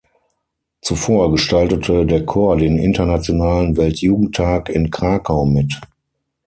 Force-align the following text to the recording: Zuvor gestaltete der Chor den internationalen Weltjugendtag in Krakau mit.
Zuvor 0.81 1.29
gestaltete 1.29 2.07
der 2.07 2.25
Chor 2.25 2.57
den 2.57 2.79
internationalen 2.79 3.77
Weltjugendtag 3.77 4.67
in 4.69 4.89
Krakau 4.89 5.45
mit. 5.45 5.79